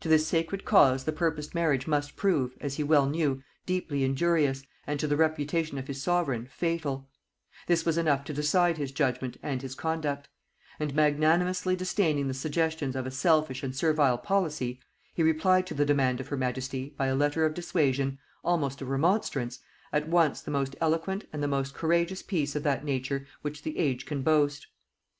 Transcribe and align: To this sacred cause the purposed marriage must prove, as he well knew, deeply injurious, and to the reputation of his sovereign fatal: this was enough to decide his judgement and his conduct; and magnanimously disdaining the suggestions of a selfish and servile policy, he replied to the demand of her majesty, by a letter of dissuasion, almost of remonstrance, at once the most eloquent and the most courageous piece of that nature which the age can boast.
To 0.00 0.08
this 0.08 0.26
sacred 0.26 0.64
cause 0.64 1.04
the 1.04 1.12
purposed 1.12 1.54
marriage 1.54 1.86
must 1.86 2.16
prove, 2.16 2.56
as 2.60 2.74
he 2.78 2.82
well 2.82 3.06
knew, 3.08 3.44
deeply 3.64 4.02
injurious, 4.02 4.64
and 4.88 4.98
to 4.98 5.06
the 5.06 5.16
reputation 5.16 5.78
of 5.78 5.86
his 5.86 6.02
sovereign 6.02 6.48
fatal: 6.50 7.08
this 7.68 7.84
was 7.84 7.96
enough 7.96 8.24
to 8.24 8.32
decide 8.32 8.76
his 8.76 8.90
judgement 8.90 9.36
and 9.40 9.62
his 9.62 9.76
conduct; 9.76 10.28
and 10.80 10.96
magnanimously 10.96 11.76
disdaining 11.76 12.26
the 12.26 12.34
suggestions 12.34 12.96
of 12.96 13.06
a 13.06 13.12
selfish 13.12 13.62
and 13.62 13.76
servile 13.76 14.18
policy, 14.18 14.80
he 15.14 15.22
replied 15.22 15.64
to 15.68 15.74
the 15.74 15.86
demand 15.86 16.18
of 16.18 16.26
her 16.26 16.36
majesty, 16.36 16.92
by 16.98 17.06
a 17.06 17.14
letter 17.14 17.46
of 17.46 17.54
dissuasion, 17.54 18.18
almost 18.42 18.82
of 18.82 18.88
remonstrance, 18.88 19.60
at 19.92 20.08
once 20.08 20.40
the 20.42 20.50
most 20.50 20.74
eloquent 20.80 21.24
and 21.32 21.40
the 21.40 21.46
most 21.46 21.72
courageous 21.72 22.20
piece 22.20 22.56
of 22.56 22.64
that 22.64 22.84
nature 22.84 23.28
which 23.42 23.62
the 23.62 23.78
age 23.78 24.06
can 24.06 24.22
boast. 24.22 24.66